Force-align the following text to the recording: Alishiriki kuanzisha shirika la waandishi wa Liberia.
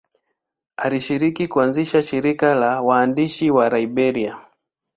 Alishiriki 0.77 1.47
kuanzisha 1.47 2.01
shirika 2.01 2.55
la 2.55 2.81
waandishi 2.81 3.51
wa 3.51 3.69
Liberia. 3.69 4.37